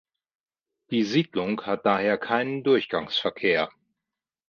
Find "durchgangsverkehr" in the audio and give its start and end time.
2.63-3.69